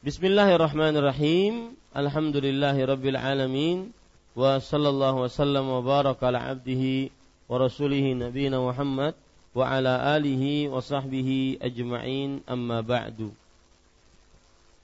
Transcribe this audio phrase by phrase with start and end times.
[0.00, 1.76] Bismillahirrahmanirrahim.
[1.92, 3.92] Alhamdulillahirabbil alamin
[4.32, 7.12] wa sallallahu wasallam wa baraka ala abdihi
[7.44, 9.12] wa rasulih nabiyina Muhammad
[9.52, 13.28] wa ala alihi wa sahbihi ajma'in amma ba'du.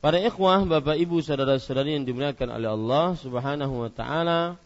[0.04, 4.60] Para ikhwah, Bapak Ibu, saudara-saudari yang dimuliakan oleh Allah Subhanahu wa taala,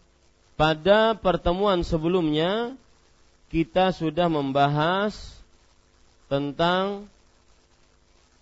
[0.59, 2.75] pada pertemuan sebelumnya
[3.55, 5.15] kita sudah membahas
[6.27, 7.07] tentang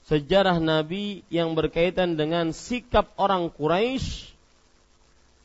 [0.09, 4.33] sejarah Nabi yang berkaitan dengan sikap orang Quraisy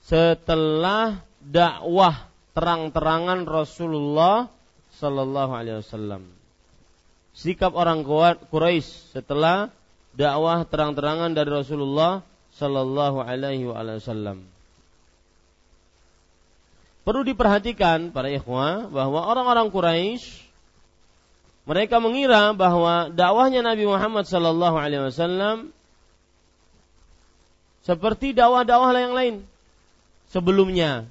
[0.01, 2.25] setelah dakwah
[2.56, 4.48] terang-terangan Rasulullah
[4.97, 6.33] Sallallahu Alaihi Wasallam.
[7.37, 8.01] Sikap orang
[8.48, 9.69] Quraisy setelah
[10.16, 12.25] dakwah terang-terangan dari Rasulullah
[12.56, 14.48] Sallallahu Alaihi Wasallam.
[17.05, 20.44] Perlu diperhatikan para ikhwah bahwa orang-orang Quraisy
[21.65, 25.73] mereka mengira bahwa dakwahnya Nabi Muhammad sallallahu alaihi wasallam
[27.85, 29.35] seperti dakwah-dakwah yang lain
[30.29, 31.09] sebelumnya.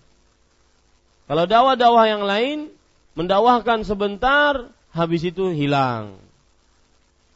[1.25, 2.69] Kalau dakwah-dakwah yang lain
[3.17, 6.17] mendakwahkan sebentar habis itu hilang.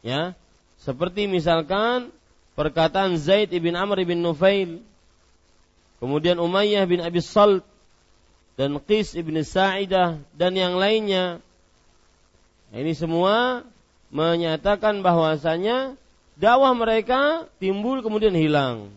[0.06, 0.38] Ya.
[0.78, 2.14] Seperti misalkan
[2.54, 4.82] perkataan Zaid ibn Amr ibn Nufail,
[5.98, 7.66] kemudian Umayyah bin Abi Salt
[8.58, 11.42] dan Qis ibn Sa'idah dan yang lainnya
[12.76, 13.64] ini semua
[14.12, 15.96] menyatakan bahwasanya
[16.36, 18.92] dakwah mereka timbul kemudian hilang.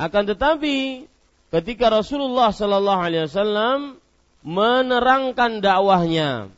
[0.00, 1.08] Akan tetapi
[1.52, 4.00] ketika Rasulullah Shallallahu Alaihi Wasallam
[4.40, 6.48] menerangkan dakwahnya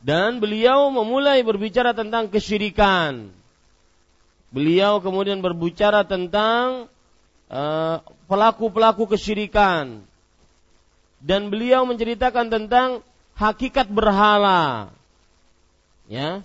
[0.00, 3.32] dan beliau memulai berbicara tentang kesyirikan.
[4.54, 6.86] Beliau kemudian berbicara tentang
[7.50, 7.98] uh,
[8.30, 10.06] pelaku-pelaku kesyirikan
[11.20, 13.02] dan beliau menceritakan tentang
[13.36, 14.90] hakikat berhala.
[16.08, 16.42] Ya.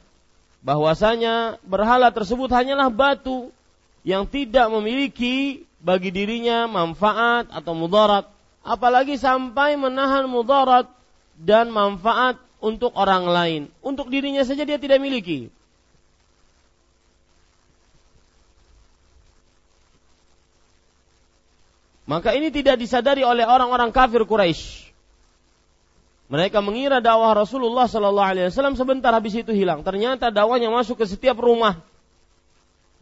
[0.62, 3.50] Bahwasanya berhala tersebut hanyalah batu
[4.06, 8.30] yang tidak memiliki bagi dirinya manfaat atau mudarat,
[8.62, 10.86] apalagi sampai menahan mudarat
[11.34, 13.62] dan manfaat untuk orang lain.
[13.82, 15.50] Untuk dirinya saja dia tidak miliki.
[22.06, 24.91] Maka ini tidak disadari oleh orang-orang kafir Quraisy.
[26.32, 29.84] Mereka mengira dakwah Rasulullah Sallallahu Alaihi Wasallam sebentar habis itu hilang.
[29.84, 31.84] Ternyata dakwahnya masuk ke setiap rumah,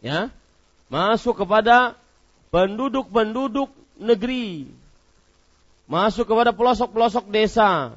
[0.02, 0.34] ya,
[0.90, 1.94] masuk kepada
[2.50, 3.70] penduduk-penduduk
[4.02, 4.66] negeri,
[5.86, 7.94] masuk kepada pelosok-pelosok desa.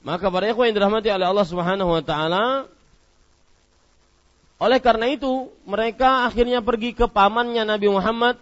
[0.00, 2.64] Maka para ikhwan yang dirahmati oleh Allah Subhanahu wa taala,
[4.56, 8.40] oleh karena itu mereka akhirnya pergi ke pamannya Nabi Muhammad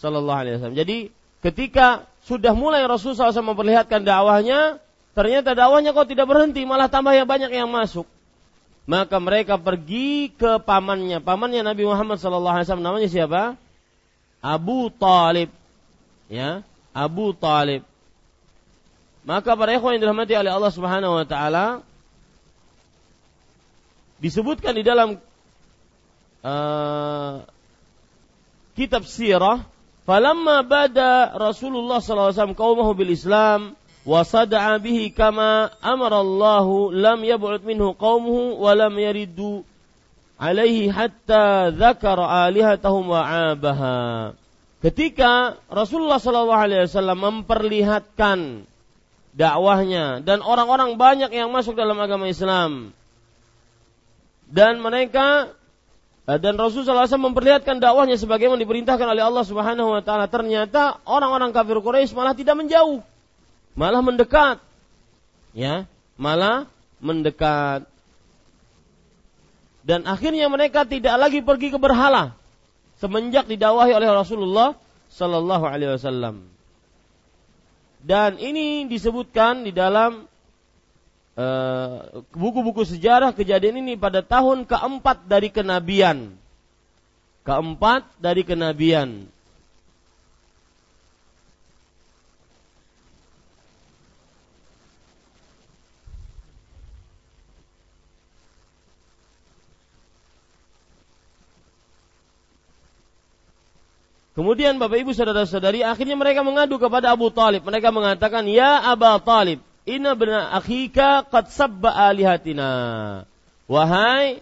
[0.00, 0.80] sallallahu alaihi wasallam.
[0.80, 1.12] Jadi
[1.44, 4.80] ketika sudah mulai Rasulullah SAW memperlihatkan dakwahnya,
[5.12, 8.08] ternyata dakwahnya kok tidak berhenti, malah tambah yang banyak yang masuk.
[8.88, 13.56] Maka mereka pergi ke pamannya, pamannya Nabi Muhammad SAW namanya siapa?
[14.40, 15.52] Abu Talib,
[16.28, 17.84] ya, Abu Talib.
[19.24, 21.80] Maka para ikhwan yang dirahmati oleh Allah Subhanahu wa taala
[24.20, 25.16] disebutkan di dalam
[26.44, 27.40] uh,
[28.76, 29.64] kitab sirah
[30.04, 33.72] Falamma bada Rasulullah SAW qaumahu bil Islam
[34.04, 39.64] wa sada'a bihi kama amara Allah lam yab'ud minhu qaumuhu wa lam yaridu
[40.36, 44.36] alaihi hatta dzakara alihatahum wa abaha.
[44.84, 46.84] Ketika Rasulullah SAW
[47.16, 48.68] memperlihatkan
[49.32, 52.92] dakwahnya dan orang-orang banyak yang masuk dalam agama Islam
[54.52, 55.56] dan mereka
[56.24, 60.24] dan Rasulullah SAW memperlihatkan dakwahnya sebagaimana diperintahkan oleh Allah Subhanahu wa taala.
[60.24, 63.04] Ternyata orang-orang kafir Quraisy malah tidak menjauh,
[63.76, 64.56] malah mendekat.
[65.52, 65.84] Ya,
[66.16, 66.64] malah
[67.04, 67.84] mendekat.
[69.84, 72.32] Dan akhirnya mereka tidak lagi pergi ke berhala
[72.96, 74.80] semenjak didakwahi oleh Rasulullah
[75.12, 76.48] sallallahu alaihi wasallam.
[78.00, 80.33] Dan ini disebutkan di dalam Eh,
[82.34, 86.38] buku-buku uh, sejarah kejadian ini pada tahun keempat dari kenabian.
[87.42, 89.28] Keempat dari kenabian.
[104.34, 107.62] Kemudian Bapak Ibu saudara-saudari akhirnya mereka mengadu kepada Abu Talib.
[107.62, 112.70] Mereka mengatakan, Ya Abu Talib, Inna bena akhika qad sabba alihatina.
[113.68, 114.40] Wahai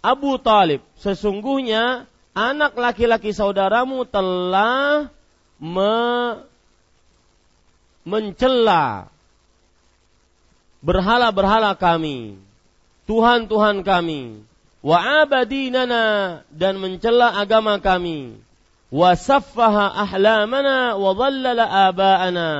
[0.00, 5.12] Abu Talib, sesungguhnya anak laki-laki saudaramu telah
[5.60, 5.96] me
[8.08, 9.12] mencela
[10.80, 12.40] berhala-berhala kami.
[13.04, 14.44] Tuhan-Tuhan kami.
[14.80, 18.38] Wa abadinana dan mencela agama kami.
[18.88, 22.50] Wa saffaha ahlamana wa dhallala aba'ana.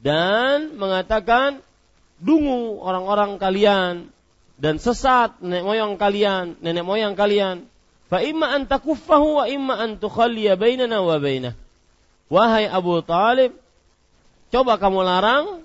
[0.00, 1.60] Dan mengatakan
[2.20, 4.08] dungu orang-orang kalian
[4.60, 7.68] dan sesat nenek moyang kalian, nenek moyang kalian.
[8.08, 11.54] Fa imma an takuffahu wa imma an tukhalliya bainana wa bainah.
[12.32, 13.56] Wahai Abu Talib,
[14.50, 15.62] coba kamu larang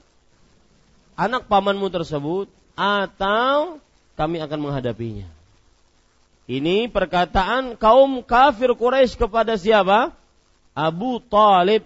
[1.15, 3.79] anak pamanmu tersebut atau
[4.19, 5.27] kami akan menghadapinya.
[6.45, 10.13] Ini perkataan kaum kafir Quraisy kepada siapa?
[10.77, 11.81] Abu Talib.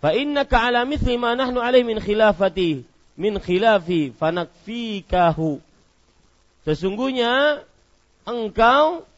[0.00, 2.84] Fa innaka ala mithli ma nahnu alaih min khilafati
[3.16, 5.58] min khilafi fanakfikahu.
[6.68, 7.64] Sesungguhnya
[8.28, 9.08] engkau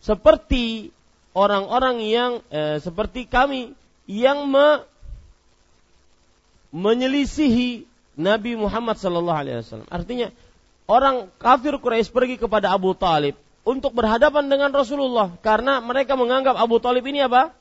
[0.00, 0.90] seperti
[1.36, 3.76] orang-orang yang eh, seperti kami
[4.08, 4.82] yang me,
[6.72, 7.84] menyelisihi
[8.16, 9.88] Nabi Muhammad sallallahu alaihi wasallam.
[9.92, 10.28] Artinya
[10.88, 16.80] orang kafir Quraisy pergi kepada Abu Talib untuk berhadapan dengan Rasulullah karena mereka menganggap Abu
[16.80, 17.54] Talib ini apa?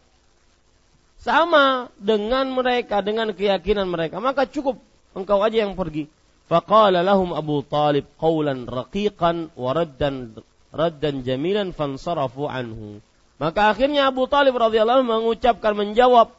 [1.21, 4.17] Sama dengan mereka dengan keyakinan mereka.
[4.17, 4.81] Maka cukup
[5.13, 6.09] engkau aja yang pergi.
[6.49, 10.35] Faqala lahum Abu Talib qawlan raqiqan wa raddan
[10.73, 12.99] raddan jamilan fansarafu anhu.
[13.37, 16.33] Maka akhirnya Abu Talib radhiyallahu mengucapkan menjawab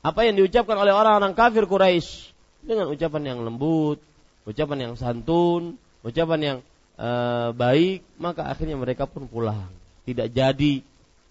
[0.00, 2.32] apa yang diucapkan oleh orang-orang kafir Quraisy
[2.64, 4.00] dengan ucapan yang lembut,
[4.48, 6.58] ucapan yang santun, ucapan yang
[6.96, 7.08] e,
[7.52, 9.68] baik, maka akhirnya mereka pun pulang.
[10.08, 10.80] Tidak jadi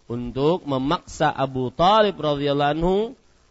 [0.09, 2.97] untuk memaksa Abu Talib radhiyallahu anhu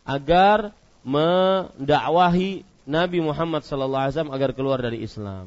[0.03, 0.75] agar
[1.07, 5.47] mendakwahi Nabi Muhammad sallallahu alaihi wasallam agar keluar dari Islam.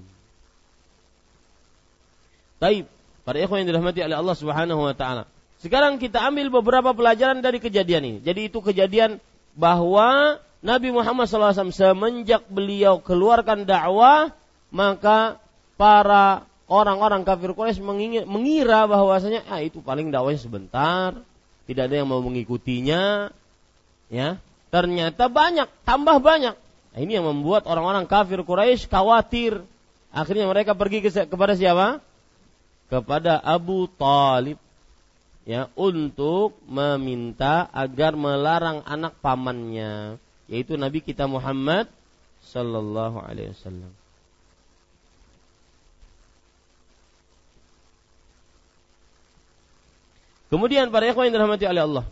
[2.63, 2.87] Taib,
[3.27, 5.27] para ikhwan yang dirahmati oleh Allah Subhanahu wa taala.
[5.59, 8.17] Sekarang kita ambil beberapa pelajaran dari kejadian ini.
[8.23, 9.21] Jadi itu kejadian
[9.53, 14.29] bahwa Nabi Muhammad SAW semenjak beliau keluarkan dakwah,
[14.69, 15.41] maka
[15.75, 17.83] para orang-orang kafir Quraisy
[18.23, 21.19] mengira bahwasanya ah itu paling dakwahnya sebentar,
[21.67, 23.35] tidak ada yang mau mengikutinya.
[24.07, 24.39] Ya,
[24.71, 26.55] ternyata banyak, tambah banyak.
[26.91, 29.59] Nah, ini yang membuat orang-orang kafir Quraisy khawatir.
[30.11, 32.03] Akhirnya mereka pergi ke, kepada siapa?
[32.91, 34.59] Kepada Abu Talib
[35.47, 40.19] ya untuk meminta agar melarang anak pamannya
[40.51, 41.87] yaitu Nabi kita Muhammad
[42.43, 44.00] sallallahu alaihi wasallam.
[50.51, 52.05] Kemudian para ikhwan yang dirahmati oleh Allah,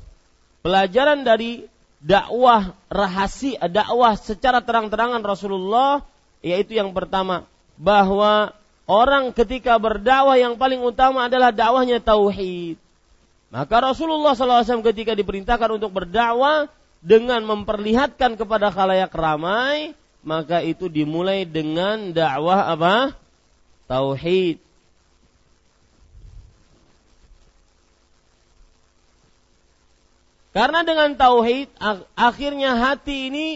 [0.63, 1.67] pelajaran dari
[1.99, 6.07] dakwah rahasia, dakwah secara terang-terangan Rasulullah
[6.39, 7.43] yaitu yang pertama
[7.75, 8.55] bahwa
[8.87, 12.79] orang ketika berdakwah yang paling utama adalah dakwahnya tauhid.
[13.51, 16.71] Maka Rasulullah SAW ketika diperintahkan untuk berdakwah
[17.03, 19.91] dengan memperlihatkan kepada khalayak ramai,
[20.23, 22.95] maka itu dimulai dengan dakwah apa?
[23.89, 24.68] Tauhid.
[30.49, 31.69] Karena dengan tauhid
[32.17, 33.47] akhirnya hati ini,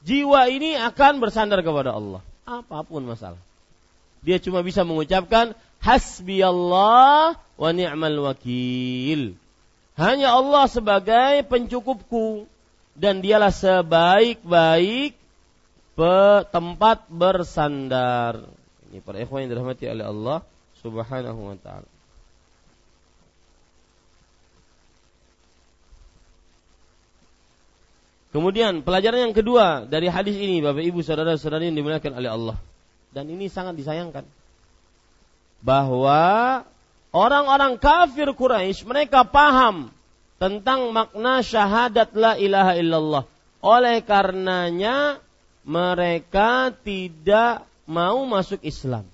[0.00, 2.24] jiwa ini akan bersandar kepada Allah.
[2.48, 3.40] Apa pun masalah.
[4.24, 5.52] Dia cuma bisa mengucapkan
[5.84, 9.36] hasbi Allah wa ni'mal wakil.
[9.98, 12.48] Hanya Allah sebagai pencukupku
[12.96, 15.14] dan dialah sebaik-baik
[16.48, 18.46] tempat bersandar.
[18.88, 20.38] Ini para ikhwan yang dirahmati oleh Allah
[20.80, 21.97] Subhanahu wa taala.
[28.28, 32.56] Kemudian pelajaran yang kedua dari hadis ini Bapak Ibu saudara-saudari yang dimuliakan oleh Allah.
[33.08, 34.28] Dan ini sangat disayangkan.
[35.64, 36.62] Bahwa
[37.10, 39.88] orang-orang kafir Quraisy mereka paham
[40.36, 43.24] tentang makna syahadat la ilaha illallah.
[43.64, 45.18] Oleh karenanya
[45.64, 49.08] mereka tidak mau masuk Islam.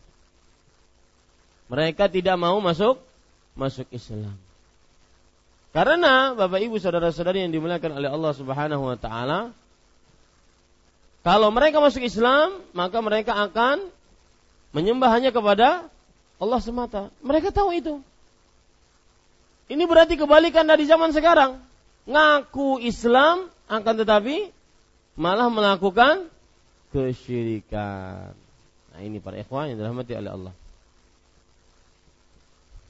[1.70, 2.98] Mereka tidak mau masuk
[3.54, 4.36] masuk Islam.
[5.74, 9.50] Karena Bapak Ibu saudara-saudari yang dimuliakan oleh Allah Subhanahu wa taala,
[11.26, 13.90] kalau mereka masuk Islam, maka mereka akan
[14.70, 15.90] menyembah hanya kepada
[16.38, 17.10] Allah semata.
[17.26, 17.98] Mereka tahu itu.
[19.66, 21.58] Ini berarti kebalikan dari zaman sekarang.
[22.06, 24.52] Ngaku Islam akan tetapi
[25.18, 26.28] malah melakukan
[26.94, 28.30] kesyirikan.
[28.94, 30.54] Nah, ini para ikhwan yang dirahmati oleh Allah.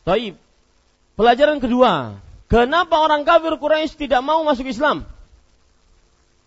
[0.05, 0.37] Taib.
[1.15, 2.19] Pelajaran kedua,
[2.55, 5.03] Kenapa orang kafir Quraisy tidak mau masuk Islam?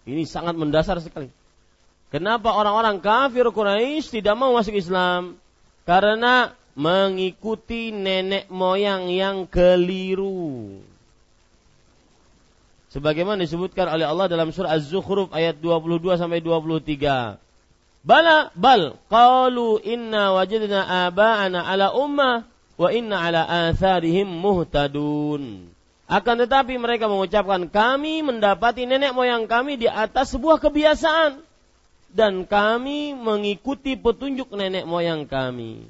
[0.08, 1.28] Ini sangat mendasar sekali.
[2.08, 5.36] Kenapa orang-orang kafir Quraisy tidak mau masuk Islam?
[5.84, 10.80] Karena mengikuti nenek moyang yang keliru.
[12.88, 17.36] Sebagaimana disebutkan oleh Allah dalam surah Az-Zukhruf ayat 22 sampai 23.
[18.08, 22.48] Bala bal qalu inna wajadna aba'ana ala ummah
[22.80, 25.76] wa inna ala atharihim muhtadun.
[26.08, 31.44] Akan tetapi mereka mengucapkan kami mendapati nenek moyang kami di atas sebuah kebiasaan
[32.16, 35.84] dan kami mengikuti petunjuk nenek moyang kami.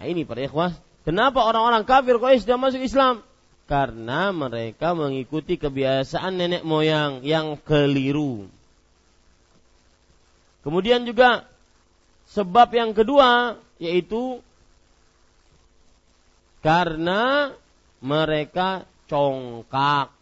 [0.00, 0.72] Nah ini para ikhwah,
[1.04, 3.20] kenapa orang-orang kafir Quraisy sudah masuk Islam?
[3.68, 8.48] Karena mereka mengikuti kebiasaan nenek moyang yang keliru.
[10.64, 11.44] Kemudian juga
[12.32, 14.40] sebab yang kedua yaitu
[16.64, 17.52] karena
[17.98, 20.12] mereka congkak.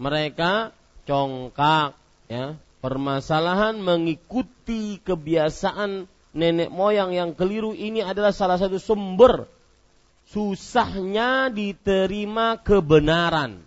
[0.00, 0.72] Mereka
[1.04, 1.98] congkak
[2.30, 2.56] ya.
[2.82, 9.46] Permasalahan mengikuti kebiasaan nenek moyang yang keliru ini adalah salah satu sumber
[10.26, 13.62] susahnya diterima kebenaran.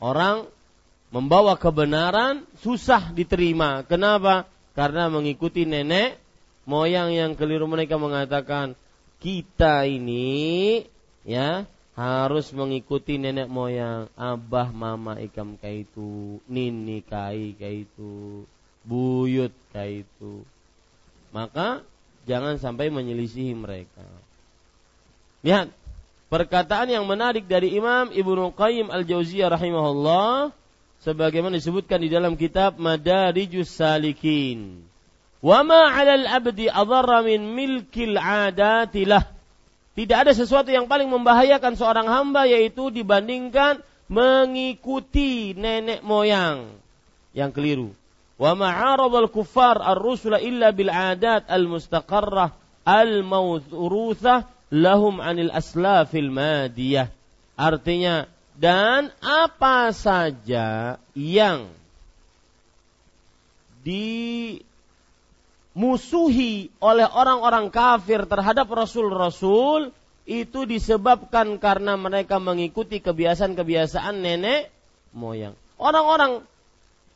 [0.00, 0.48] Orang
[1.14, 3.86] membawa kebenaran susah diterima.
[3.86, 4.48] Kenapa?
[4.74, 6.16] Karena mengikuti nenek
[6.64, 8.74] moyang yang keliru mereka mengatakan
[9.20, 10.82] kita ini
[11.30, 14.10] ya harus mengikuti nenek moyang.
[14.18, 18.42] Abah mama ikam kaitu nini kai kaitu
[18.82, 20.42] buyut kaitu.
[21.30, 21.86] Maka
[22.26, 24.02] jangan sampai menyelisihi mereka.
[25.46, 25.70] Lihat
[26.26, 30.50] perkataan yang menarik dari Imam Ibnu Qayyim Al-Jauziyah rahimahullah
[31.06, 34.82] sebagaimana disebutkan di dalam kitab Madarijus Salikin.
[35.40, 39.39] Wa ma 'alal abdi adarra min milkil 'adatilah
[40.00, 46.72] tidak ada sesuatu yang paling membahayakan seorang hamba yaitu dibandingkan mengikuti nenek moyang
[47.36, 47.92] yang keliru.
[48.40, 52.56] Wa ma'aradul kuffar ar-rusula illa bil adat al-mustaqarrah
[52.88, 57.12] al-mawthuruthah lahum anil aslafil madiyah.
[57.60, 58.24] Artinya
[58.56, 61.68] dan apa saja yang
[63.84, 64.56] di
[65.74, 69.94] musuhi oleh orang-orang kafir terhadap rasul-rasul
[70.26, 74.70] itu disebabkan karena mereka mengikuti kebiasaan-kebiasaan nenek
[75.14, 75.54] moyang.
[75.80, 76.44] Orang-orang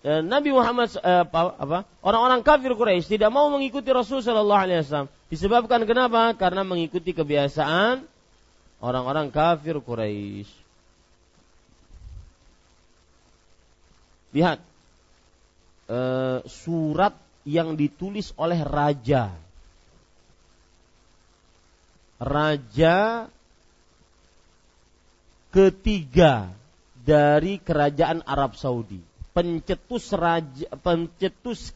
[0.02, 1.86] eh, Nabi Muhammad eh, apa?
[2.02, 5.10] Orang-orang kafir Quraisy tidak mau mengikuti Rasul Shallallahu Alaihi Wasallam.
[5.30, 6.34] Disebabkan kenapa?
[6.34, 8.06] Karena mengikuti kebiasaan
[8.82, 10.50] orang-orang kafir Quraisy.
[14.34, 14.58] Lihat
[15.86, 19.32] eh, surat yang ditulis oleh raja.
[22.18, 23.28] Raja
[25.52, 26.50] ketiga
[27.04, 28.98] dari kerajaan Arab Saudi.
[29.36, 31.74] Pencetus raja pencetus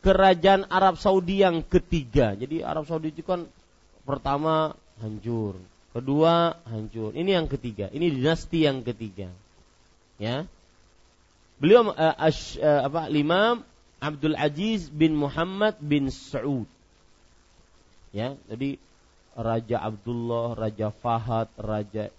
[0.00, 2.32] kerajaan Arab Saudi yang ketiga.
[2.38, 3.44] Jadi Arab Saudi itu kan
[4.06, 5.60] pertama hancur,
[5.92, 7.12] kedua hancur.
[7.16, 7.88] Ini yang ketiga.
[7.92, 9.28] Ini dinasti yang ketiga.
[10.20, 10.44] Ya.
[11.60, 13.12] Beliau uh, ash, uh, apa?
[13.12, 13.60] Imam
[14.00, 16.66] Abdul Aziz bin Muhammad bin Saud.
[18.10, 18.80] Ya, jadi
[19.36, 22.10] Raja Abdullah, Raja Fahad, Raja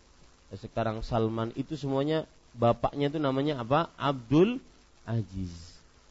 [0.55, 3.91] sekarang Salman itu semuanya bapaknya itu namanya apa?
[3.97, 4.61] Abdul
[5.03, 5.51] Aziz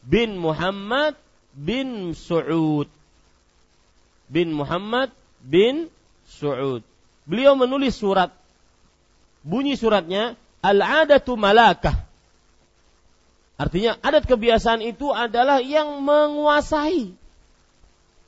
[0.04, 1.16] bin Muhammad
[1.54, 2.88] bin Saud.
[4.30, 5.10] Bin Muhammad
[5.42, 5.90] bin
[6.28, 6.82] Saud.
[7.26, 8.30] Beliau menulis surat.
[9.40, 12.09] Bunyi suratnya Al-adatu malakah
[13.60, 17.12] Artinya adat kebiasaan itu adalah yang menguasai.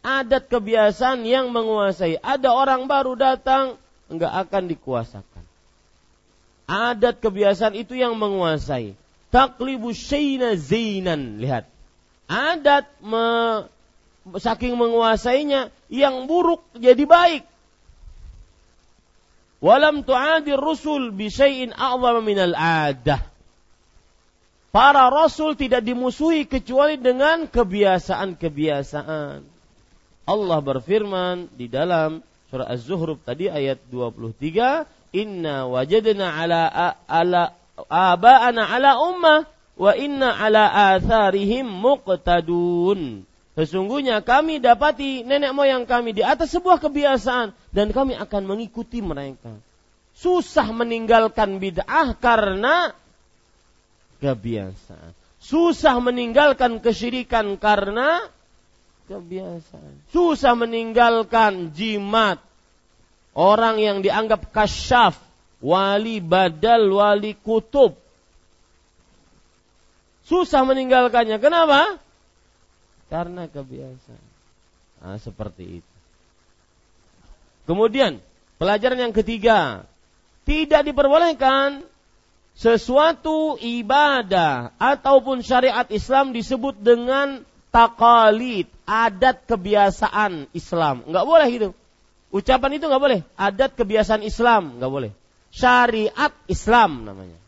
[0.04, 2.20] Adat kebiasaan yang menguasai.
[2.20, 3.80] Ada orang baru datang,
[4.12, 5.44] enggak akan dikuasakan.
[6.68, 8.92] Adat kebiasaan itu yang menguasai.
[9.32, 11.40] Taklibu syayna zainan.
[11.40, 11.64] Lihat.
[12.28, 13.24] Adat me,
[14.36, 17.48] saking menguasainya, yang buruk jadi baik.
[19.64, 23.31] Walam tu'adir rusul bisyai'in a'zama minal adah
[24.72, 29.44] Para rasul tidak dimusuhi kecuali dengan kebiasaan-kebiasaan.
[30.24, 36.72] Allah berfirman di dalam surah Az-Zuhruf tadi ayat 23, "Inna wajadna ala
[37.04, 37.52] ala
[37.84, 39.44] aba'ana ala ummah
[39.76, 47.52] wa inna ala atharihim muqtadun." Sesungguhnya kami dapati nenek moyang kami di atas sebuah kebiasaan
[47.76, 49.52] dan kami akan mengikuti mereka.
[50.16, 52.96] Susah meninggalkan bid'ah karena
[54.22, 55.12] kebiasaan.
[55.42, 58.30] Susah meninggalkan kesyirikan karena
[59.10, 60.06] kebiasaan.
[60.14, 62.38] Susah meninggalkan jimat.
[63.34, 65.18] Orang yang dianggap kasyaf,
[65.58, 67.98] wali badal, wali kutub.
[70.22, 71.42] Susah meninggalkannya.
[71.42, 71.98] Kenapa?
[73.10, 74.24] Karena kebiasaan.
[75.02, 75.92] Nah, seperti itu.
[77.66, 78.22] Kemudian,
[78.60, 79.82] pelajaran yang ketiga.
[80.46, 81.86] Tidak diperbolehkan
[82.52, 87.42] sesuatu ibadah ataupun syariat Islam disebut dengan
[87.72, 91.08] takalid, adat kebiasaan Islam.
[91.08, 91.68] Enggak boleh gitu.
[92.32, 93.20] Ucapan itu enggak boleh.
[93.34, 95.12] Adat kebiasaan Islam enggak boleh.
[95.52, 97.38] Syariat Islam namanya.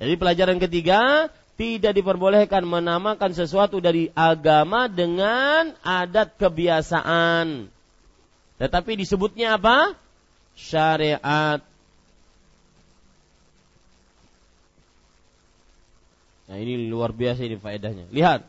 [0.00, 1.28] Jadi pelajaran ketiga,
[1.60, 7.68] tidak diperbolehkan menamakan sesuatu dari agama dengan adat kebiasaan.
[8.56, 9.92] Tetapi disebutnya apa?
[10.56, 11.60] Syariat.
[16.50, 18.10] Nah ini luar biasa ini faedahnya.
[18.10, 18.42] Lihat.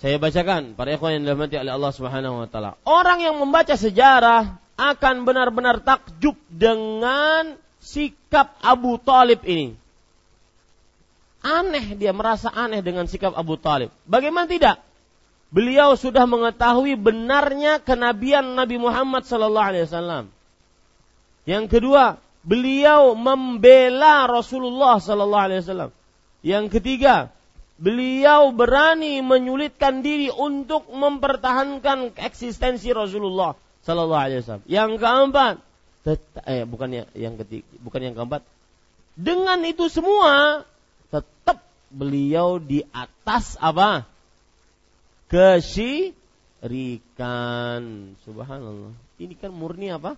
[0.00, 2.80] Saya bacakan para ikhwan yang dirahmati oleh Allah Subhanahu wa taala.
[2.88, 9.76] Orang yang membaca sejarah akan benar-benar takjub dengan sikap Abu Talib ini.
[11.44, 13.92] Aneh dia merasa aneh dengan sikap Abu Talib.
[14.08, 14.80] Bagaimana tidak?
[15.52, 20.24] Beliau sudah mengetahui benarnya kenabian Nabi Muhammad sallallahu alaihi wasallam.
[21.44, 25.92] Yang kedua, beliau membela Rasulullah sallallahu alaihi wasallam.
[26.42, 27.30] Yang ketiga,
[27.78, 34.66] beliau berani menyulitkan diri untuk mempertahankan eksistensi Rasulullah Sallallahu Alaihi Wasallam.
[34.70, 35.58] Yang keempat,
[36.46, 38.46] eh bukan yang, yang ketiga, bukan yang keempat.
[39.18, 40.62] Dengan itu semua,
[41.10, 44.06] tetap beliau di atas apa?
[45.26, 46.14] Kesyirikan.
[48.22, 48.94] Subhanallah.
[49.18, 50.14] Ini kan murni apa?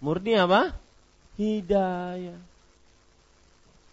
[0.00, 0.72] Murni apa?
[1.36, 2.47] Hidayah.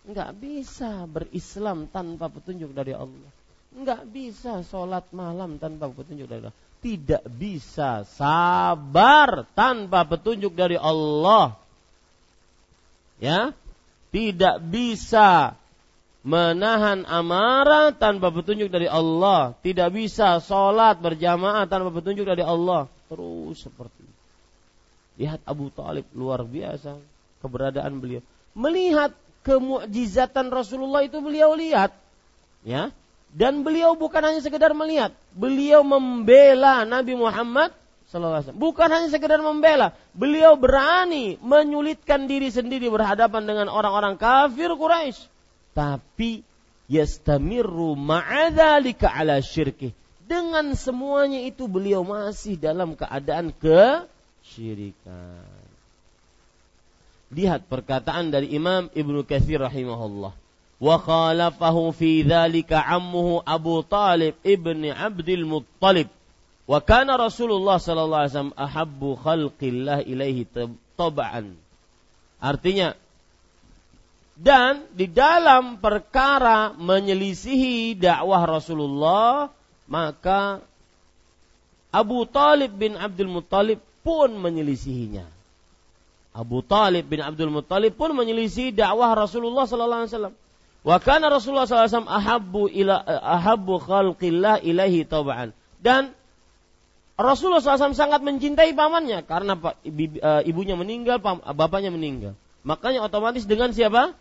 [0.05, 3.31] Enggak bisa berislam tanpa petunjuk dari Allah.
[3.73, 6.57] Enggak bisa sholat malam tanpa petunjuk dari Allah.
[6.85, 11.57] Tidak bisa sabar tanpa petunjuk dari Allah.
[13.17, 13.57] Ya,
[14.13, 15.57] tidak bisa
[16.21, 19.57] menahan amarah tanpa petunjuk dari Allah.
[19.65, 22.85] Tidak bisa sholat berjamaah tanpa petunjuk dari Allah.
[23.09, 24.21] Terus seperti itu.
[25.25, 27.01] Lihat Abu Talib luar biasa
[27.41, 28.21] keberadaan beliau.
[28.53, 29.11] Melihat
[29.45, 31.93] kemujizatan Rasulullah itu beliau lihat.
[32.65, 32.89] Ya.
[33.35, 37.75] Dan beliau bukan hanya sekedar melihat, beliau membela Nabi Muhammad
[38.07, 38.55] SAW.
[38.55, 45.27] Bukan hanya sekedar membela, beliau berani menyulitkan diri sendiri berhadapan dengan orang-orang kafir Quraisy.
[45.75, 46.47] Tapi
[46.87, 49.91] yastamiru ma'adzalika ala syirkih.
[50.25, 55.43] Dengan semuanya itu beliau masih dalam keadaan kesyirikan.
[57.33, 60.33] Lihat perkataan dari Imam Ibnu Katsir rahimahullah.
[60.75, 66.11] Wa khalafahu fi dzalika ammuhu Abu Talib ibni Abdul Muttalib.
[66.65, 70.49] Wa kana Rasulullah sallallahu alaihi wasallam ahabbu khalqillah ilaihi
[70.97, 71.57] tab'an.
[72.41, 72.93] Artinya
[74.35, 79.47] dan di dalam perkara menyelisihi dakwah Rasulullah
[79.87, 80.59] maka
[81.95, 85.34] Abu Talib bin Abdul Muttalib pun menyelisihinya.
[86.35, 90.35] Abu Talib bin Abdul Muttalib pun menyelisih dakwah Rasulullah sallallahu alaihi wasallam.
[90.83, 92.95] Wa kana Rasulullah sallallahu alaihi wasallam ahabbu ila
[93.39, 95.55] ahabbu khalqillah ilaihi tab'an.
[95.79, 96.11] Dan
[97.15, 99.55] Rasulullah SAW sangat mencintai pamannya karena
[99.87, 101.23] e, ibunya meninggal,
[101.55, 102.35] bapaknya meninggal.
[102.67, 104.11] Makanya otomatis dengan siapa?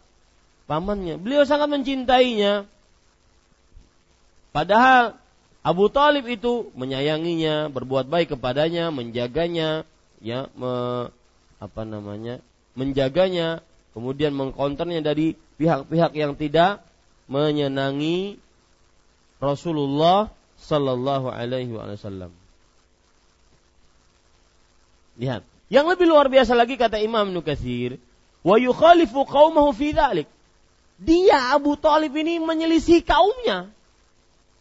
[0.71, 1.19] Pamannya.
[1.19, 2.71] Beliau sangat mencintainya.
[4.55, 5.19] Padahal
[5.67, 9.83] Abu Talib itu menyayanginya, berbuat baik kepadanya, menjaganya,
[10.23, 10.47] ya,
[11.65, 12.45] apa namanya
[12.77, 13.65] menjaganya
[13.97, 16.85] kemudian mengkonternya dari pihak-pihak yang tidak
[17.31, 18.37] menyenangi
[19.41, 20.29] Rasulullah
[20.61, 22.33] sallallahu alaihi wasallam.
[25.15, 28.03] Lihat, yang lebih luar biasa lagi kata Imam Nukathir,
[28.43, 30.27] wa yukhalifu qaumahu fi dhalik.
[30.99, 33.71] Dia Abu Talib ini menyelisih kaumnya.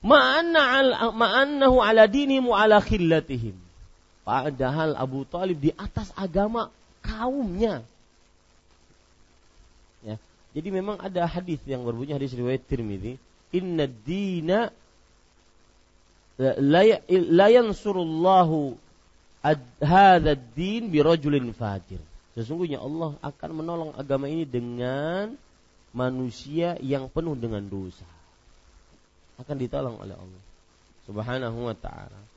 [0.03, 3.55] Ma'annahu ala dinihim ala khillatihim.
[4.27, 6.69] Padahal Abu Talib di atas agama
[7.03, 7.83] kaumnya.
[10.01, 10.15] Ya.
[10.55, 13.19] Jadi memang ada hadis yang berbunyi hadis riwayat Tirmidzi,
[13.53, 14.71] "Inna dina
[16.39, 18.79] la yansurullahu
[19.83, 21.99] hadha din bi rajulin fajir."
[22.33, 25.37] Sesungguhnya Allah akan menolong agama ini dengan
[25.93, 28.09] manusia yang penuh dengan dosa.
[29.37, 30.43] Akan ditolong oleh Allah
[31.05, 32.32] Subhanahu wa taala.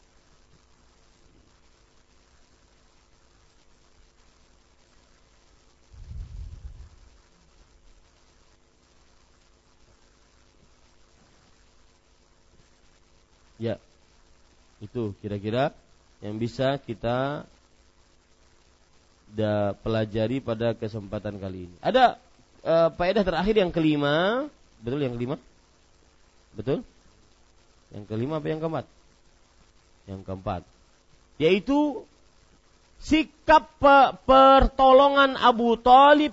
[13.57, 13.81] Ya,
[14.85, 15.73] itu kira-kira
[16.21, 17.49] yang bisa kita
[19.33, 21.77] da pelajari pada kesempatan kali ini.
[21.83, 22.21] Ada
[22.63, 24.47] uh, faedah terakhir yang kelima,
[24.81, 25.37] betul yang kelima?
[26.57, 26.81] Betul?
[27.93, 28.87] Yang kelima apa yang keempat?
[30.09, 30.63] Yang keempat.
[31.37, 32.05] Yaitu
[33.01, 33.77] sikap
[34.25, 36.33] pertolongan Abu Talib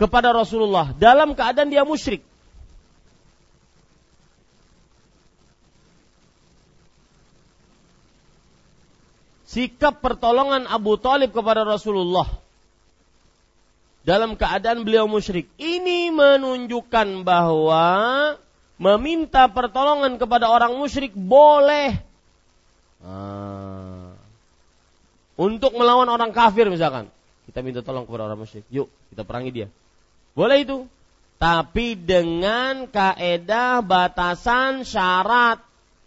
[0.00, 2.24] kepada Rasulullah dalam keadaan dia musyrik.
[9.54, 12.26] Sikap pertolongan Abu Talib kepada Rasulullah
[14.02, 15.46] dalam keadaan beliau musyrik.
[15.56, 17.86] Ini menunjukkan bahwa
[18.82, 21.94] meminta pertolongan kepada orang musyrik boleh.
[23.00, 24.12] Ah.
[25.38, 27.06] Untuk melawan orang kafir misalkan.
[27.46, 28.66] Kita minta tolong kepada orang musyrik.
[28.74, 29.68] Yuk, kita perangi dia.
[30.34, 30.90] Boleh itu.
[31.38, 35.60] Tapi dengan kaedah batasan syarat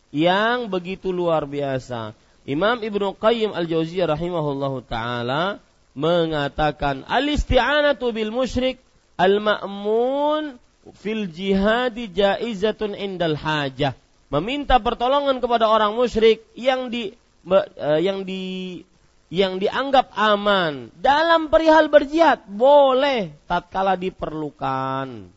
[0.09, 2.15] yang begitu luar biasa.
[2.47, 5.59] Imam Ibnu Qayyim Al-Jauziyah rahimahullahu taala
[5.91, 8.79] mengatakan al-isti'anatu bil musyrik
[9.19, 10.55] al-ma'mun
[10.95, 13.91] fil jihadi jaizatun indal hajah.
[14.31, 17.11] Meminta pertolongan kepada orang musyrik yang di
[17.51, 18.79] eh, yang di
[19.27, 25.27] yang dianggap aman dalam perihal berjihad boleh tatkala diperlukan.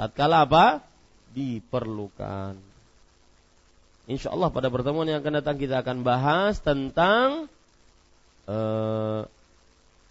[0.00, 0.80] Tatkala apa?
[1.36, 2.69] Diperlukan.
[4.10, 7.46] Insya Allah pada pertemuan yang akan datang kita akan bahas tentang
[8.50, 9.22] eh,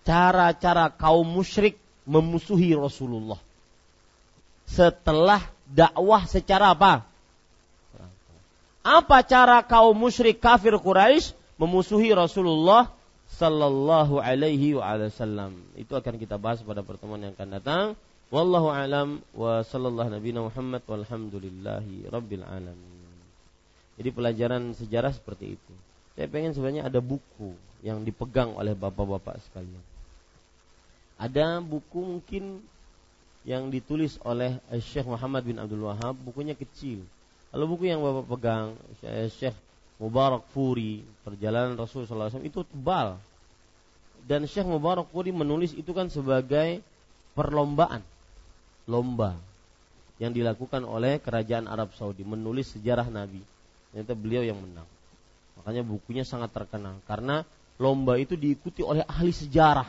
[0.08, 1.76] cara-cara kaum musyrik
[2.08, 3.44] memusuhi Rasulullah
[4.70, 7.04] setelah dakwah secara apa?
[8.86, 12.94] Apa cara kaum musyrik kafir Quraisy memusuhi Rasulullah
[13.36, 15.60] sallallahu alaihi wasallam?
[15.76, 17.86] Itu akan kita bahas pada pertemuan yang akan datang.
[18.30, 22.99] Wallahu alam wa sallallahu nabi Muhammad walhamdulillahi rabbil alamin.
[24.00, 25.74] Jadi pelajaran sejarah seperti itu.
[26.16, 27.52] Saya pengen sebenarnya ada buku
[27.84, 29.84] yang dipegang oleh bapak-bapak sekalian.
[31.20, 32.64] Ada buku mungkin
[33.44, 37.04] yang ditulis oleh Syekh Muhammad bin Abdul Wahab, bukunya kecil.
[37.52, 38.68] Kalau buku yang bapak pegang,
[39.36, 39.56] Syekh
[40.00, 43.20] Mubarak Furi, Perjalanan Rasul SAW itu tebal.
[44.24, 46.80] Dan Syekh Mubarak Furi menulis itu kan sebagai
[47.36, 48.00] perlombaan,
[48.88, 49.36] lomba
[50.24, 53.59] yang dilakukan oleh kerajaan Arab Saudi menulis sejarah Nabi
[53.92, 54.88] ternyata beliau yang menang.
[55.60, 57.44] Makanya bukunya sangat terkenal karena
[57.80, 59.88] lomba itu diikuti oleh ahli sejarah.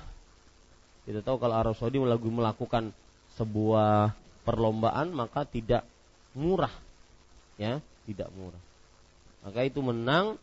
[1.07, 2.95] Kita tahu kalau Arab Saudi melakukan
[3.35, 5.87] sebuah perlombaan maka tidak
[6.35, 6.73] murah.
[7.61, 8.63] Ya, tidak murah.
[9.45, 10.37] Maka itu menang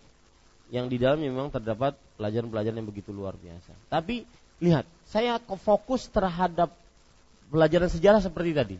[0.73, 3.71] yang di dalamnya memang terdapat pelajaran-pelajaran yang begitu luar biasa.
[3.87, 4.27] Tapi
[4.59, 6.73] lihat, saya fokus terhadap
[7.47, 8.77] pelajaran sejarah seperti tadi.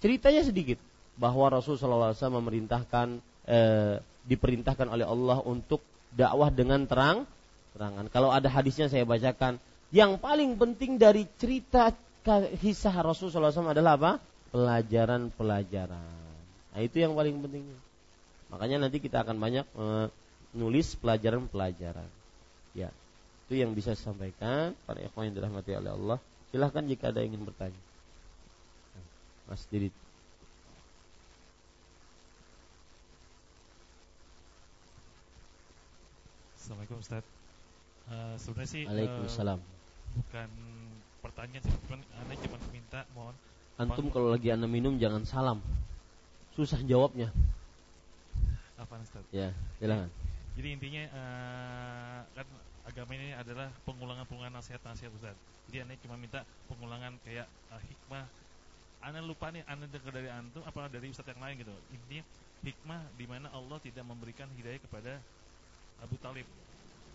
[0.00, 0.78] Ceritanya sedikit
[1.14, 3.58] bahwa Rasulullah SAW memerintahkan e,
[4.28, 5.80] diperintahkan oleh Allah untuk
[6.14, 7.28] dakwah dengan terang
[7.74, 8.06] terangan.
[8.08, 9.58] Kalau ada hadisnya saya bacakan.
[9.94, 11.94] Yang paling penting dari cerita
[12.58, 14.12] kisah Rasulullah SAW adalah apa?
[14.50, 16.18] Pelajaran-pelajaran.
[16.74, 17.62] Nah itu yang paling penting.
[18.50, 19.66] Makanya nanti kita akan banyak
[20.54, 22.06] menulis pelajaran-pelajaran.
[22.74, 22.90] Ya,
[23.46, 26.18] itu yang bisa saya sampaikan para ikhwan yang dirahmati oleh Allah.
[26.50, 27.80] Silahkan jika ada yang ingin bertanya.
[29.46, 29.94] Mas Didit.
[36.64, 37.20] Assalamualaikum Ustaz.
[38.08, 39.60] Uh, sebenarnya sih Waalaikumsalam.
[39.60, 40.48] Uh, bukan
[41.20, 43.36] pertanyaan sih, cuma anda cuma minta mohon.
[43.76, 45.60] Antum kalau lagi anda minum jangan salam.
[46.56, 47.28] Susah jawabnya.
[48.80, 49.20] Apa Ustaz?
[49.28, 50.08] Ya, silakan.
[50.56, 52.48] Jadi intinya uh, kan
[52.88, 55.36] agama ini adalah pengulangan-pengulangan nasihat-nasihat Ustaz.
[55.68, 57.44] Jadi anda cuma minta pengulangan kayak
[57.76, 58.24] uh, hikmah
[59.04, 61.76] anda lupa nih, anda dengar dari antum apa dari ustaz yang lain gitu.
[61.92, 62.24] Intinya
[62.64, 65.20] hikmah di mana Allah tidak memberikan hidayah kepada
[66.02, 66.46] Abu Talib.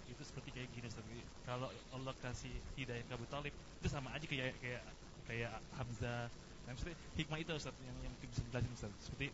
[0.09, 4.25] Itu seperti kayak gini seperti kalau Allah kasih hidayah ke Abu Talib itu sama aja
[4.25, 4.83] kayak kayak
[5.29, 6.27] kayak Hamzah.
[6.69, 8.91] Dan seperti hikmah itu Ustaz yang yang bisa dijelasin Ustaz.
[9.01, 9.27] Seperti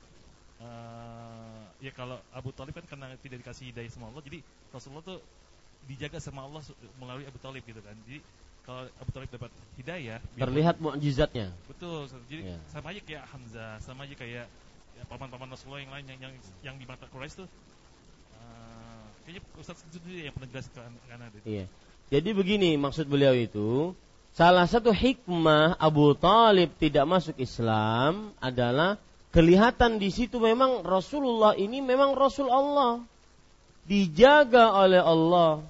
[0.64, 4.40] uh, ya kalau Abu Talib kan karena tidak dikasih hidayah sama Allah jadi
[4.72, 5.20] Rasulullah tuh
[5.86, 6.62] dijaga sama Allah
[6.98, 7.96] melalui Abu Talib gitu kan.
[8.08, 8.20] Jadi
[8.66, 11.54] kalau Abu Talib dapat hidayah terlihat mukjizatnya.
[11.70, 12.62] Betul jadi yeah.
[12.74, 14.46] sama aja kayak Hamzah sama aja kayak
[14.98, 16.34] ya, paman-paman Rasulullah yang lain yang yang,
[16.66, 17.48] yang di mata Quraisy tuh
[19.26, 20.92] Jelaskan
[21.42, 21.66] Iya.
[22.14, 23.98] Jadi begini maksud beliau itu,
[24.38, 29.02] salah satu hikmah Abu Talib tidak masuk Islam adalah
[29.34, 33.02] kelihatan di situ memang Rasulullah ini memang Rasul Allah.
[33.90, 35.66] Dijaga oleh Allah.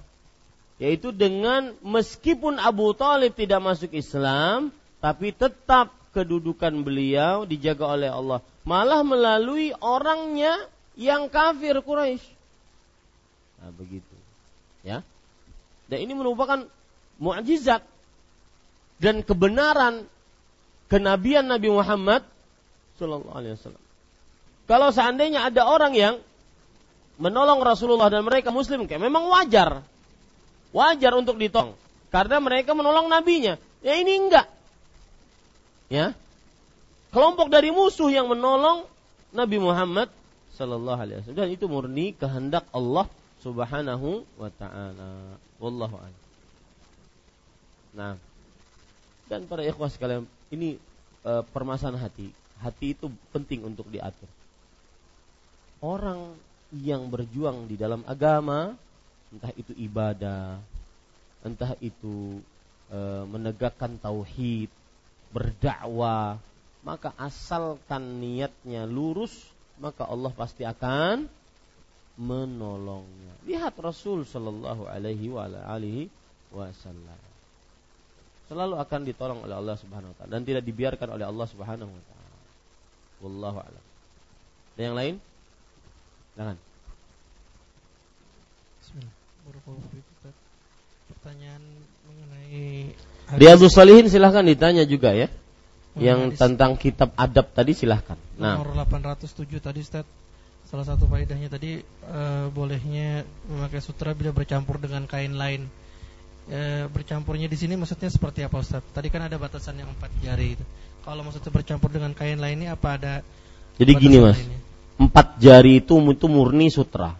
[0.76, 4.68] Yaitu dengan meskipun Abu Talib tidak masuk Islam,
[5.00, 8.44] tapi tetap kedudukan beliau dijaga oleh Allah.
[8.68, 10.52] Malah melalui orangnya
[11.00, 12.35] yang kafir Quraisy.
[13.66, 14.14] Nah, begitu.
[14.86, 15.02] Ya.
[15.90, 16.70] Dan ini merupakan
[17.18, 17.82] mukjizat
[19.02, 20.06] dan kebenaran
[20.86, 22.22] kenabian Nabi Muhammad
[22.94, 23.82] sallallahu alaihi wasallam.
[24.70, 26.14] Kalau seandainya ada orang yang
[27.18, 29.82] menolong Rasulullah dan mereka muslim kayak memang wajar.
[30.70, 31.74] Wajar untuk ditolong
[32.14, 33.58] karena mereka menolong nabinya.
[33.82, 34.46] Ya ini enggak.
[35.90, 36.14] Ya.
[37.10, 38.86] Kelompok dari musuh yang menolong
[39.34, 40.06] Nabi Muhammad
[40.54, 43.10] sallallahu alaihi wasallam dan itu murni kehendak Allah
[43.46, 45.38] Subhanahu wa taala.
[45.62, 46.22] Wallahu a'lam.
[47.94, 48.14] Nah,
[49.30, 50.82] dan para ikhwah sekalian, ini
[51.22, 52.34] e, permasalahan hati.
[52.58, 54.26] Hati itu penting untuk diatur.
[55.78, 56.34] Orang
[56.74, 58.74] yang berjuang di dalam agama,
[59.30, 60.58] entah itu ibadah,
[61.46, 62.42] entah itu
[62.90, 62.98] e,
[63.30, 64.70] menegakkan tauhid,
[65.30, 66.42] berdakwah,
[66.82, 69.34] maka asalkan niatnya lurus,
[69.78, 71.26] maka Allah pasti akan
[72.16, 73.34] menolongnya.
[73.44, 75.30] Lihat Rasul Shallallahu Alaihi
[76.50, 77.20] Wasallam
[78.46, 82.02] selalu akan ditolong oleh Allah Subhanahu Wa Taala dan tidak dibiarkan oleh Allah Subhanahu Wa
[82.06, 82.38] Taala.
[83.26, 83.84] Wallahu a'lam.
[84.76, 85.14] Ada yang lain?
[86.36, 86.56] Jangan.
[88.80, 89.14] Bismillah.
[91.06, 91.62] Pertanyaan
[92.06, 92.92] mengenai
[93.34, 95.26] Riyadhus Salihin silahkan ditanya juga ya.
[95.96, 98.20] Yang tentang kitab adab tadi silahkan.
[98.36, 98.60] Nah.
[98.60, 100.04] Nomor 807 tadi Ustaz
[100.66, 101.78] salah satu faedahnya tadi
[102.10, 105.66] uh, bolehnya memakai sutra bila bercampur dengan kain lain.
[106.46, 108.78] E, bercampurnya di sini maksudnya seperti apa Ustaz?
[108.94, 110.62] Tadi kan ada batasan yang empat jari itu.
[111.02, 113.14] Kalau maksudnya bercampur dengan kain lainnya apa ada?
[113.82, 114.58] Jadi gini Mas, lainnya?
[114.96, 117.18] empat jari itu itu murni sutra.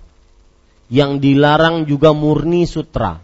[0.87, 3.18] Yang dilarang juga murni sutra.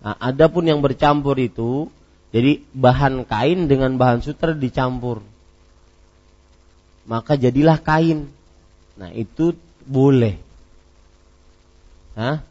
[0.00, 1.92] Nah, adapun yang bercampur itu,
[2.32, 5.20] jadi bahan kain dengan bahan sutra dicampur.
[7.04, 8.32] Maka jadilah kain.
[9.00, 9.56] Nah itu
[9.88, 10.36] boleh.
[12.20, 12.44] Hah?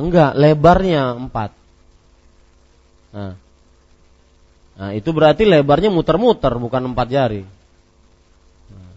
[0.00, 1.52] Enggak, lebarnya empat.
[3.08, 3.34] Nah.
[4.78, 7.42] nah itu berarti lebarnya muter-muter bukan empat jari.
[8.72, 8.92] Nah.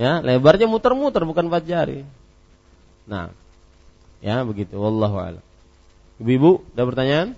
[0.00, 2.06] Ya, lebarnya muter-muter bukan empat jari.
[3.04, 3.34] Nah,
[4.24, 4.78] ya begitu.
[4.78, 5.44] Wallahu a'lam.
[6.22, 7.28] Ibu-ibu, ada pertanyaan?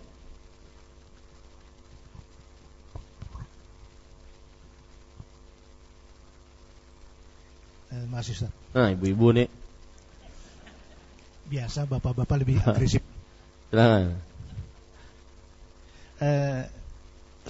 [7.90, 8.53] Eh, masih Ustaz.
[8.70, 9.50] Nah, ibu-ibu nih.
[11.50, 13.03] Biasa bapak-bapak lebih agresif.
[13.70, 14.14] Silakan.
[16.20, 16.62] Eh,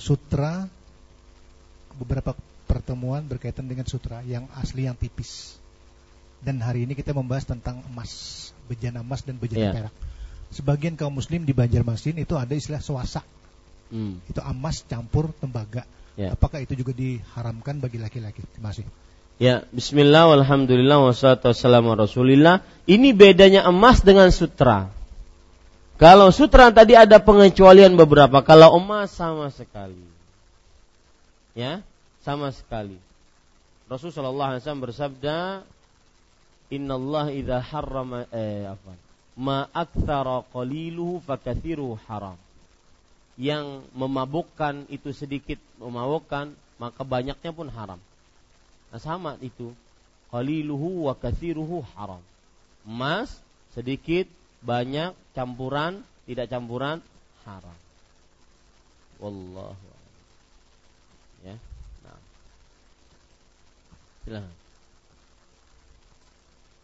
[0.00, 0.64] sutra
[2.00, 2.32] beberapa
[2.64, 5.60] pertemuan berkaitan dengan sutra yang asli yang tipis.
[6.40, 9.74] Dan hari ini kita membahas tentang emas, bejana emas dan bejana yeah.
[9.76, 9.94] perak.
[10.50, 13.20] Sebagian kaum muslim di Banjarmasin itu ada istilah swasa.
[13.92, 14.24] Hmm.
[14.24, 15.84] Itu emas campur tembaga.
[16.16, 16.32] Yeah.
[16.32, 18.40] Apakah itu juga diharamkan bagi laki-laki?
[18.56, 18.88] Terima kasih.
[19.40, 22.60] Ya, bismillah walhamdulillah wassalatu wassalamu rasulillah.
[22.84, 24.92] Ini bedanya emas dengan sutra.
[25.96, 29.96] Kalau sutra tadi ada pengecualian beberapa, kalau emas sama sekali.
[31.56, 31.80] Ya,
[32.20, 33.00] sama sekali.
[33.88, 35.36] Rasulullah sallallahu alaihi wasallam bersabda,
[36.68, 38.92] "Innallaha idza harrama eh apa?
[39.40, 42.36] Ma aktsara qaliluhu fakathiruhu haram."
[43.40, 48.00] Yang memabukkan itu sedikit memabukkan, maka banyaknya pun haram.
[48.90, 49.70] Nah, sama itu.
[50.30, 52.22] Qaliluhu wa kathiruhu haram.
[52.86, 53.42] Emas
[53.74, 54.26] sedikit,
[54.62, 56.98] banyak, campuran, tidak campuran
[57.46, 57.78] haram.
[59.20, 59.88] Wallahu
[61.40, 61.56] Ya.
[62.04, 62.20] Nah.
[64.28, 64.54] Silakan.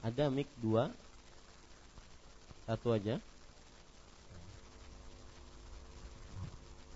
[0.01, 0.89] Ada mic dua,
[2.65, 3.21] satu aja.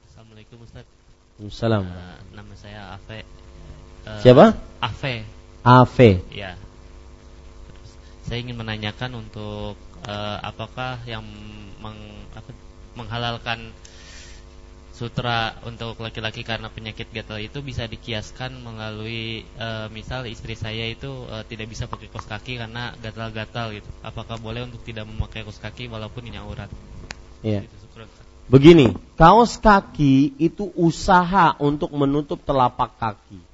[0.09, 0.89] Assalamualaikum Ustaz.
[1.37, 1.85] Waalaikumsalam.
[1.85, 3.25] Uh, nama saya Afe
[4.07, 4.57] Uh, Siapa?
[4.81, 5.25] Ave.
[5.61, 6.11] Ave.
[6.33, 6.57] Ya.
[8.25, 9.75] saya ingin menanyakan untuk
[10.07, 11.27] uh, apakah yang
[11.83, 11.99] meng,
[12.31, 12.55] apa,
[12.95, 13.75] menghalalkan
[14.95, 21.09] sutra untuk laki-laki karena penyakit gatal itu bisa dikiaskan melalui uh, misal istri saya itu
[21.09, 23.89] uh, tidak bisa pakai kos kaki karena gatal-gatal gitu.
[24.05, 26.71] Apakah boleh untuk tidak memakai kos kaki walaupun ini aurat?
[27.41, 27.65] Iya.
[27.67, 27.77] Gitu,
[28.51, 33.50] Begini, kaos kaki itu usaha untuk menutup telapak kaki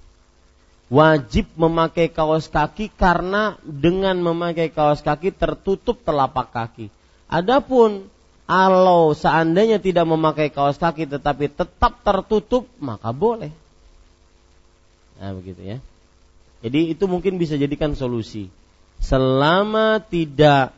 [0.87, 6.87] wajib memakai kaos kaki karena dengan memakai kaos kaki tertutup telapak kaki.
[7.27, 8.07] Adapun
[8.47, 13.51] kalau seandainya tidak memakai kaos kaki tetapi tetap tertutup maka boleh.
[15.19, 15.79] Nah, begitu ya.
[16.63, 18.47] Jadi itu mungkin bisa jadikan solusi.
[19.03, 20.73] Selama tidak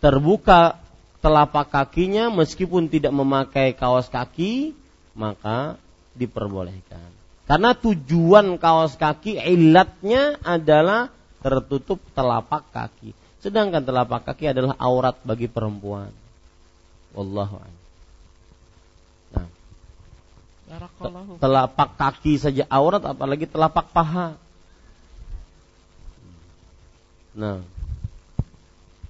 [0.00, 0.80] terbuka
[1.20, 4.72] telapak kakinya meskipun tidak memakai kaos kaki
[5.12, 5.76] maka
[6.16, 7.19] diperbolehkan.
[7.50, 11.10] Karena tujuan kaos kaki ilatnya adalah
[11.42, 13.10] tertutup telapak kaki.
[13.42, 16.14] Sedangkan telapak kaki adalah aurat bagi perempuan.
[17.10, 17.58] Wallahu
[19.34, 19.50] Nah.
[21.42, 24.38] Telapak kaki saja aurat apalagi telapak paha.
[27.34, 27.66] Nah.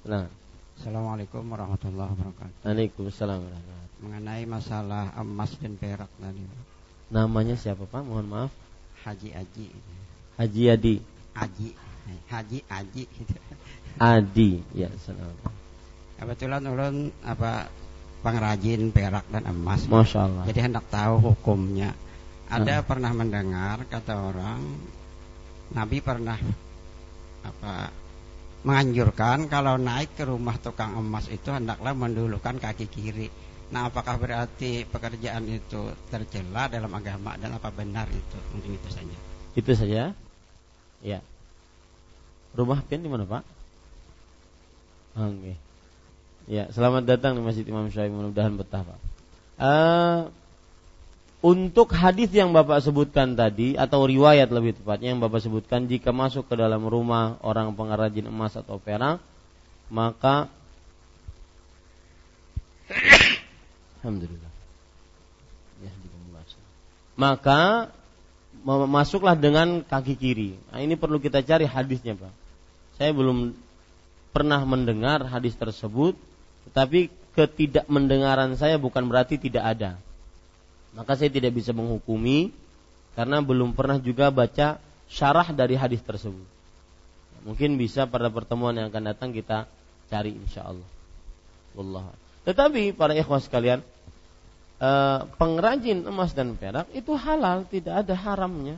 [0.08, 0.32] Nah.
[0.80, 2.64] Assalamualaikum warahmatullahi wabarakatuh.
[2.64, 6.79] Waalaikumsalam warahmatullahi Mengenai masalah emas dan perak tadi.
[7.10, 8.06] Namanya siapa Pak?
[8.06, 8.52] Mohon maaf.
[9.02, 9.66] Haji Aji.
[10.38, 10.94] Haji Adi.
[11.34, 11.68] Aji.
[12.30, 13.04] Haji Aji.
[13.98, 15.34] Adi, ya salam.
[16.16, 17.66] Kebetulan ulun apa
[18.22, 19.90] pengrajin perak dan emas.
[19.90, 20.44] Masya Allah.
[20.46, 21.96] Jadi hendak tahu hukumnya.
[22.50, 22.86] Ada Hmm.
[22.86, 24.60] pernah mendengar kata orang
[25.70, 26.34] Nabi pernah
[27.46, 27.94] apa
[28.66, 33.28] menganjurkan kalau naik ke rumah tukang emas itu hendaklah mendulukan kaki kiri.
[33.70, 38.38] Nah, apakah berarti pekerjaan itu tercela dalam agama dan apa benar itu?
[38.50, 39.16] Mungkin itu saja.
[39.54, 40.02] Itu saja.
[41.06, 41.18] Ya.
[42.58, 43.46] Rumah Pian di mana, Pak?
[45.22, 45.54] Oke.
[46.50, 48.10] Ya, selamat datang di Masjid Imam Syafi'i.
[48.10, 48.98] Mudah-mudahan betah, Pak.
[49.60, 50.20] Eh,
[51.40, 56.44] untuk hadis yang Bapak sebutkan tadi atau riwayat lebih tepatnya yang Bapak sebutkan jika masuk
[56.50, 59.24] ke dalam rumah orang pengrajin emas atau perak
[59.88, 60.52] maka
[64.00, 64.52] Alhamdulillah.
[65.80, 65.92] Ya,
[67.20, 67.92] maka
[68.64, 70.50] ma- masuklah dengan kaki kiri.
[70.72, 72.32] Nah, ini perlu kita cari hadisnya, Pak.
[72.96, 73.52] Saya belum
[74.32, 76.16] pernah mendengar hadis tersebut,
[76.68, 79.90] tetapi ketidakmendengaran saya bukan berarti tidak ada.
[80.96, 82.50] Maka saya tidak bisa menghukumi
[83.14, 86.46] karena belum pernah juga baca syarah dari hadis tersebut.
[87.44, 89.64] Mungkin bisa pada pertemuan yang akan datang kita
[90.12, 90.88] cari insya Allah.
[91.72, 92.29] Wallah.
[92.44, 93.84] Tetapi para ikhwas sekalian,
[94.80, 98.76] eh, pengrajin emas dan perak itu halal, tidak ada haramnya.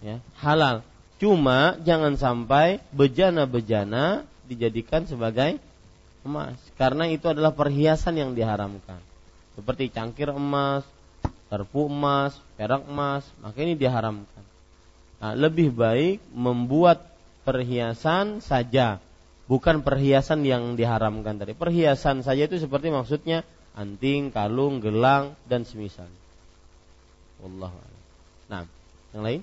[0.00, 0.82] Ya, halal.
[1.20, 5.60] Cuma jangan sampai bejana-bejana dijadikan sebagai
[6.24, 8.98] emas, karena itu adalah perhiasan yang diharamkan.
[9.54, 10.82] Seperti cangkir emas,
[11.52, 14.44] garpu emas, perak emas, maka ini diharamkan.
[15.20, 17.04] Nah, lebih baik membuat
[17.44, 18.96] perhiasan saja,
[19.50, 21.58] bukan perhiasan yang diharamkan tadi.
[21.58, 23.42] Perhiasan saja itu seperti maksudnya
[23.74, 26.06] anting, kalung, gelang dan semisal.
[27.42, 28.02] Wallahu a'lam.
[28.46, 28.64] Nah,
[29.10, 29.40] yang lain?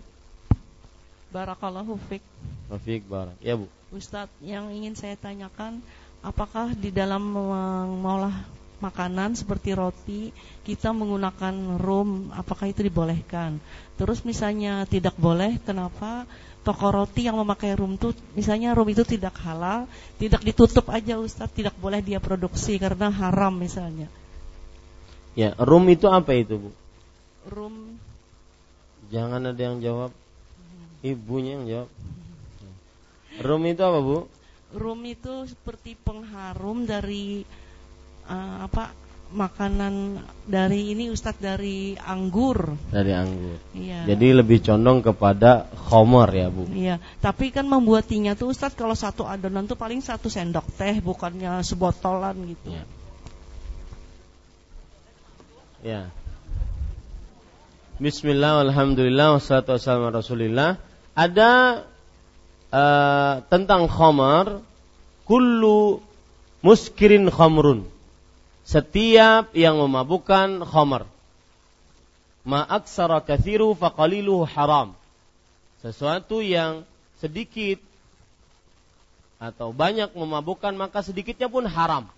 [1.28, 2.24] Barakallahu fiq.
[2.72, 3.36] Rafiq Barak.
[3.44, 3.68] Ya, Bu.
[3.92, 5.84] Ustadz, yang ingin saya tanyakan,
[6.24, 8.36] apakah di dalam mengolah
[8.84, 10.22] makanan seperti roti
[10.62, 13.58] kita menggunakan rum, apakah itu dibolehkan?
[13.98, 16.30] Terus misalnya tidak boleh, kenapa
[16.62, 19.90] toko roti yang memakai rum itu, misalnya rum itu tidak halal,
[20.22, 24.12] tidak ditutup aja Ustadz, tidak boleh dia produksi karena haram misalnya.
[25.38, 26.70] Ya, rum itu apa itu, Bu?
[27.48, 27.98] Rum
[29.08, 30.12] Jangan ada yang jawab.
[31.00, 31.90] Ibunya yang jawab.
[33.40, 34.18] Rum itu apa, Bu?
[34.76, 37.48] rum itu seperti pengharum dari
[38.28, 42.80] eh, apa makanan dari ini Ustadz dari anggur.
[42.92, 43.60] Dari anggur.
[43.76, 44.08] Iya.
[44.08, 46.64] Jadi lebih condong kepada khomer ya, Bu.
[46.72, 51.60] Iya, tapi kan membuatinya tuh Ustadz kalau satu adonan tuh paling satu sendok teh bukannya
[51.64, 52.72] sebotolan gitu.
[52.72, 52.84] Ya.
[55.84, 56.02] Ya.
[57.98, 60.72] Bismillah, alhamdulillah, wassalatu wassalamu ala rasulillah.
[61.18, 61.82] Ada
[62.70, 64.62] eh, tentang khamar,
[65.26, 66.00] kullu
[66.62, 67.97] muskirin khamrun.
[68.68, 71.08] Setiap yang memabukkan khamar.
[72.44, 74.92] Ma aksara kathiru faqaliluhu haram.
[75.80, 76.84] Sesuatu yang
[77.24, 77.80] sedikit
[79.40, 82.12] atau banyak memabukkan maka sedikitnya pun haram.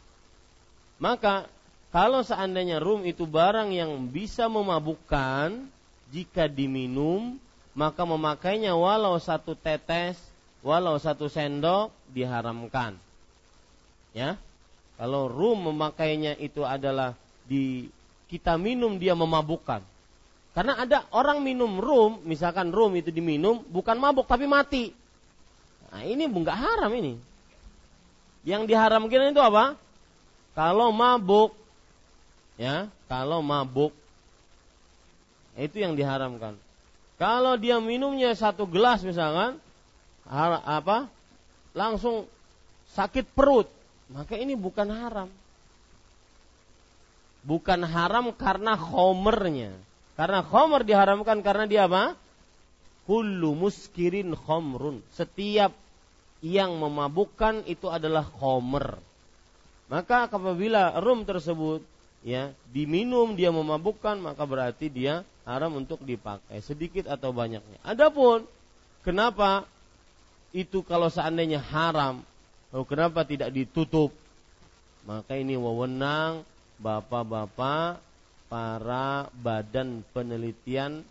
[0.98, 1.46] Maka
[1.94, 5.70] kalau seandainya rum itu barang yang bisa memabukkan
[6.10, 7.38] jika diminum
[7.78, 10.18] maka memakainya walau satu tetes,
[10.66, 12.98] walau satu sendok diharamkan.
[14.18, 14.42] Ya.
[15.00, 17.16] Kalau rum memakainya itu adalah
[17.48, 17.88] di
[18.28, 19.80] kita minum dia memabukkan.
[20.52, 24.92] Karena ada orang minum rum, misalkan rum itu diminum bukan mabuk tapi mati.
[25.90, 27.16] Nah, ini enggak haram ini.
[28.44, 29.80] Yang diharamkan itu apa?
[30.52, 31.56] Kalau mabuk
[32.60, 33.96] ya, kalau mabuk
[35.56, 36.60] itu yang diharamkan.
[37.16, 39.56] Kalau dia minumnya satu gelas misalkan
[40.28, 41.08] apa?
[41.72, 42.26] langsung
[42.92, 43.70] sakit perut,
[44.10, 45.30] maka ini bukan haram.
[47.46, 49.74] Bukan haram karena khomernya.
[50.20, 52.18] Karena khomer diharamkan karena dia apa?
[53.08, 55.00] Kullu muskirin khomrun.
[55.16, 55.72] Setiap
[56.44, 59.00] yang memabukkan itu adalah khomer.
[59.90, 61.82] Maka apabila rum tersebut
[62.20, 67.80] ya diminum dia memabukkan maka berarti dia haram untuk dipakai sedikit atau banyaknya.
[67.82, 68.46] Adapun
[69.02, 69.66] kenapa
[70.54, 72.22] itu kalau seandainya haram,
[72.70, 74.14] lalu kenapa tidak ditutup?
[75.08, 76.44] Maka ini wewenang
[76.78, 78.04] bapak-bapak
[78.50, 81.02] para badan penelitian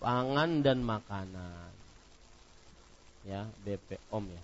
[0.00, 1.70] pangan dan makanan.
[3.26, 4.42] Ya, BPOM ya.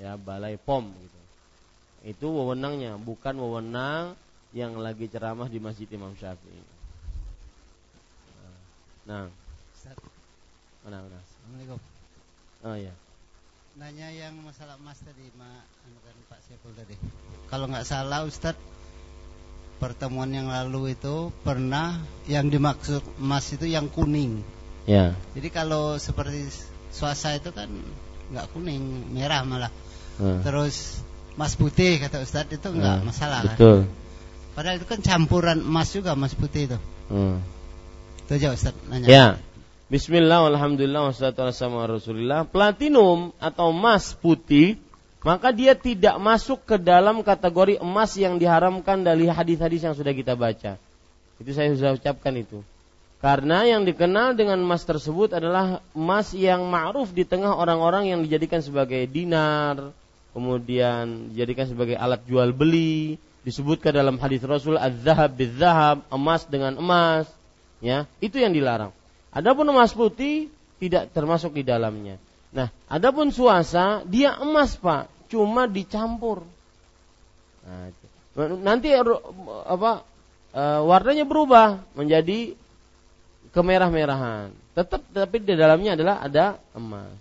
[0.00, 1.20] Ya, Balai POM gitu.
[2.06, 4.16] Itu wewenangnya, bukan wewenang
[4.56, 6.62] yang lagi ceramah di Masjid Imam Syafi'i.
[9.04, 9.28] Nah,
[10.80, 11.18] Mana mana.
[11.20, 11.78] Assalamualaikum.
[12.64, 12.94] Oh ya.
[13.80, 15.48] Nanya yang masalah emas tadi, Ma,
[15.88, 17.00] anu kan Pak Sepul tadi.
[17.48, 18.60] Kalau nggak salah Ustadz,
[19.80, 21.96] pertemuan yang lalu itu pernah
[22.28, 24.44] yang dimaksud emas itu yang kuning.
[24.84, 25.16] Ya.
[25.32, 26.52] Jadi kalau seperti
[26.92, 27.72] swasta itu kan
[28.28, 29.72] nggak kuning, merah malah.
[30.20, 30.44] Hmm.
[30.44, 31.00] Terus
[31.40, 33.56] emas putih kata Ustadz itu nggak Hmm, masalah kan?
[33.56, 33.78] Betul.
[34.52, 36.78] Padahal itu kan campuran emas juga emas putih itu.
[37.08, 37.40] Hmm.
[38.28, 39.08] Itu aja Ustadz nanya.
[39.08, 39.26] Ya.
[39.90, 42.46] Bismillah, alhamdulillah, wassalatu wassalamu ala rasulillah.
[42.46, 44.78] Platinum atau emas putih,
[45.26, 50.38] maka dia tidak masuk ke dalam kategori emas yang diharamkan dari hadis-hadis yang sudah kita
[50.38, 50.78] baca.
[51.42, 52.62] Itu saya sudah ucapkan itu.
[53.18, 58.62] Karena yang dikenal dengan emas tersebut adalah emas yang ma'ruf di tengah orang-orang yang dijadikan
[58.62, 59.90] sebagai dinar,
[60.30, 67.26] kemudian dijadikan sebagai alat jual beli, disebutkan dalam hadis Rasul az-zahab biz-zahab, emas dengan emas,
[67.82, 68.94] ya, itu yang dilarang.
[69.30, 70.50] Adapun emas putih
[70.82, 72.18] tidak termasuk di dalamnya.
[72.50, 76.42] Nah, adapun suasa dia emas, Pak, cuma dicampur.
[77.62, 77.94] Nah,
[78.58, 80.02] nanti apa
[80.50, 82.58] e, warnanya berubah menjadi
[83.54, 84.50] kemerah-merahan.
[84.74, 87.14] Tetap tapi di dalamnya adalah ada emas.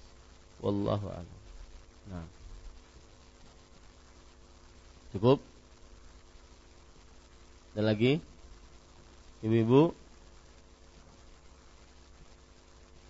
[0.66, 1.38] Wallahu a'lam.
[2.10, 2.26] Nah.
[5.14, 5.38] Cukup?
[7.78, 8.18] Ada lagi?
[9.46, 9.99] Ibu-ibu?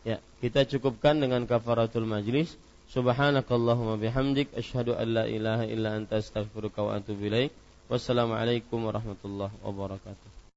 [0.07, 2.55] Ya, kita cukupkan dengan kafaratul majlis.
[2.89, 7.51] Subhanakallahumma bihamdik asyhadu an la ilaha illa anta astaghfiruka wa atubu ilaik.
[7.91, 10.38] Wassalamualaikum warahmatullahi wabarakatuh.